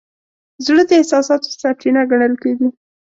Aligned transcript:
زړه 0.65 0.83
د 0.89 0.91
احساساتو 0.99 1.49
سرچینه 1.61 2.01
ګڼل 2.11 2.33
کېږي. 2.43 2.67